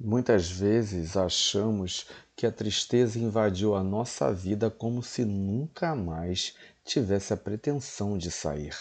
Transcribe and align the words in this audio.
Muitas 0.00 0.48
vezes 0.48 1.16
achamos 1.16 2.06
que 2.36 2.46
a 2.46 2.52
tristeza 2.52 3.18
invadiu 3.18 3.74
a 3.74 3.82
nossa 3.82 4.32
vida 4.32 4.70
como 4.70 5.02
se 5.02 5.24
nunca 5.24 5.92
mais 5.96 6.54
tivesse 6.84 7.32
a 7.32 7.36
pretensão 7.36 8.16
de 8.16 8.30
sair. 8.30 8.76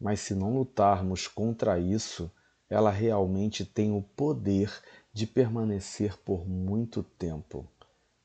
Mas 0.00 0.20
se 0.20 0.32
não 0.32 0.56
lutarmos 0.56 1.26
contra 1.26 1.80
isso, 1.80 2.30
ela 2.68 2.92
realmente 2.92 3.64
tem 3.64 3.90
o 3.90 4.02
poder 4.02 4.72
de 5.12 5.26
permanecer 5.26 6.16
por 6.18 6.48
muito 6.48 7.02
tempo. 7.02 7.68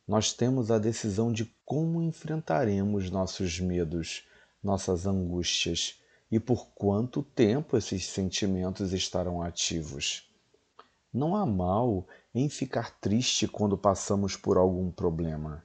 Nós 0.07 0.31
temos 0.31 0.69
a 0.69 0.77
decisão 0.77 1.33
de 1.33 1.51
como 1.65 2.03
enfrentaremos 2.03 3.09
nossos 3.09 3.59
medos, 3.59 4.27
nossas 4.61 5.07
angústias 5.07 5.99
e 6.31 6.39
por 6.39 6.67
quanto 6.75 7.23
tempo 7.23 7.75
esses 7.75 8.05
sentimentos 8.05 8.93
estarão 8.93 9.41
ativos. 9.41 10.29
Não 11.15 11.33
há 11.33 11.45
mal 11.45 12.05
em 12.33 12.49
ficar 12.49 12.99
triste 12.99 13.47
quando 13.47 13.77
passamos 13.77 14.35
por 14.35 14.57
algum 14.57 14.91
problema. 14.91 15.63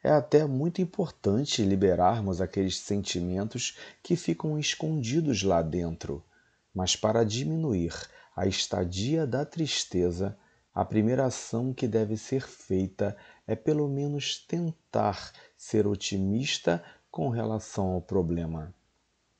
É 0.00 0.12
até 0.12 0.46
muito 0.46 0.80
importante 0.80 1.64
liberarmos 1.64 2.40
aqueles 2.40 2.78
sentimentos 2.78 3.76
que 4.00 4.14
ficam 4.14 4.56
escondidos 4.56 5.42
lá 5.42 5.60
dentro. 5.60 6.24
Mas 6.72 6.94
para 6.94 7.24
diminuir 7.24 7.92
a 8.36 8.46
estadia 8.46 9.26
da 9.26 9.44
tristeza, 9.44 10.38
a 10.72 10.84
primeira 10.84 11.26
ação 11.26 11.74
que 11.74 11.88
deve 11.88 12.16
ser 12.16 12.46
feita 12.46 13.16
é 13.44 13.56
pelo 13.56 13.88
menos 13.88 14.38
tentar 14.46 15.32
ser 15.56 15.84
otimista 15.84 16.80
com 17.10 17.28
relação 17.28 17.88
ao 17.88 18.00
problema. 18.00 18.72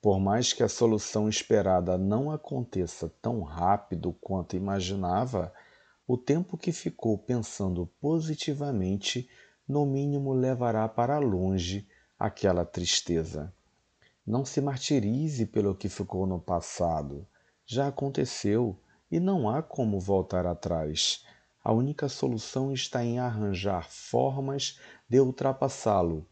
Por 0.02 0.18
mais 0.18 0.52
que 0.52 0.64
a 0.64 0.68
solução 0.68 1.28
esperada 1.28 1.96
não 1.96 2.28
aconteça 2.28 3.08
tão 3.22 3.40
rápido 3.42 4.12
quanto 4.20 4.56
imaginava, 4.56 5.54
o 6.08 6.18
tempo 6.18 6.58
que 6.58 6.72
ficou 6.72 7.16
pensando 7.16 7.86
positivamente, 8.00 9.30
no 9.66 9.86
mínimo 9.86 10.32
levará 10.32 10.88
para 10.88 11.20
longe 11.20 11.86
aquela 12.18 12.64
tristeza. 12.64 13.54
Não 14.26 14.44
se 14.44 14.60
martirize 14.60 15.46
pelo 15.46 15.72
que 15.72 15.88
ficou 15.88 16.26
no 16.26 16.40
passado. 16.40 17.24
Já 17.64 17.86
aconteceu 17.86 18.76
e 19.08 19.20
não 19.20 19.48
há 19.48 19.62
como 19.62 20.00
voltar 20.00 20.46
atrás. 20.46 21.24
A 21.62 21.72
única 21.72 22.08
solução 22.08 22.72
está 22.72 23.04
em 23.04 23.20
arranjar 23.20 23.88
formas 23.88 24.80
de 25.08 25.20
ultrapassá-lo 25.20 26.26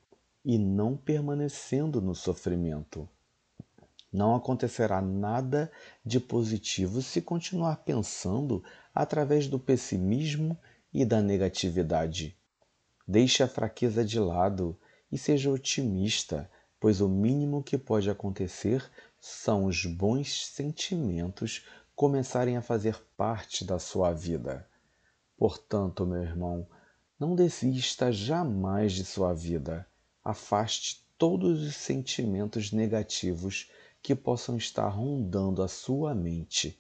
e 0.45 0.59
não 0.59 0.97
permanecendo 0.97 2.01
no 2.01 2.17
sofrimento. 2.17 3.09
Não 4.13 4.35
acontecerá 4.35 5.01
nada 5.01 5.71
de 6.05 6.19
positivo 6.19 7.01
se 7.01 7.23
continuar 7.23 7.77
pensando 7.85 8.63
através 8.95 9.47
do 9.47 9.59
pessimismo 9.59 10.59
e 10.93 11.05
da 11.05 11.23
negatividade. 11.23 12.37
Deixe 13.07 13.43
a 13.43 13.49
fraqueza 13.49 14.05
de 14.05 14.19
lado 14.19 14.77
e 15.13 15.19
seja 15.19 15.51
otimista, 15.51 16.51
pois 16.81 17.01
o 17.01 17.09
mínimo 17.09 17.63
que 17.63 17.79
pode 17.79 18.11
acontecer 18.11 18.89
são 19.21 19.67
os 19.67 19.85
bons 19.85 20.47
sentimentos 20.47 21.67
começarem 21.95 22.57
a 22.57 22.63
fazer 22.63 23.01
parte 23.17 23.65
da 23.65 23.79
sua 23.79 24.13
vida. 24.13 24.67
Portanto, 25.37 26.07
meu 26.07 26.23
irmão, 26.23 26.67
não 27.19 27.35
desista 27.35 28.11
jamais 28.11 28.93
de 28.93 29.05
sua 29.05 29.35
vida. 29.35 29.87
Afaste 30.25 31.07
todos 31.19 31.63
os 31.63 31.77
sentimentos 31.77 32.73
negativos 32.73 33.71
que 34.03 34.15
possam 34.15 34.57
estar 34.57 34.89
rondando 34.89 35.63
a 35.63 35.69
sua 35.69 36.15
mente. 36.15 36.79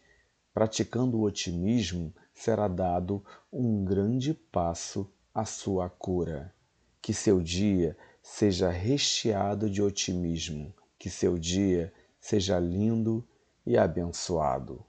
Praticando 0.53 1.19
o 1.19 1.23
otimismo, 1.23 2.15
será 2.35 2.69
dado 2.69 3.25
um 3.53 3.85
grande 3.85 4.35
passo 4.35 5.11
à 5.35 5.45
sua 5.45 5.89
cura. 5.89 6.55
Que 7.01 7.15
seu 7.15 7.41
dia 7.41 7.97
seja 8.23 8.71
recheado 8.71 9.71
de 9.71 9.83
otimismo, 9.83 10.75
que 10.98 11.09
seu 11.09 11.39
dia 11.39 11.92
seja 12.20 12.59
lindo 12.59 13.27
e 13.64 13.77
abençoado. 13.77 14.85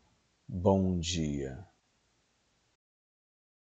Bom 0.48 0.98
dia. 0.98 1.71